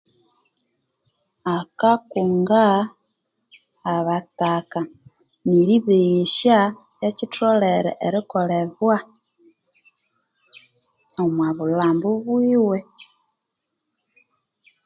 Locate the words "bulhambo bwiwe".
11.57-12.77